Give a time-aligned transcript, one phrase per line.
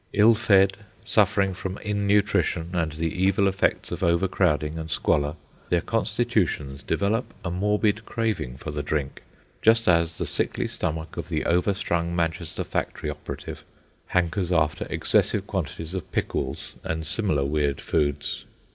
[0.13, 5.35] Ill fed, suffering from innutrition and the evil effects of overcrowding and squalor,
[5.69, 9.21] their constitutions develop a morbid craving for the drink,
[9.61, 13.63] just as the sickly stomach of the overstrung Manchester factory operative
[14.07, 18.45] hankers after excessive quantities of pickles and similar weird foods.